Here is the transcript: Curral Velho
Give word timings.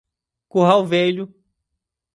Curral 0.49 0.83
Velho 0.83 1.31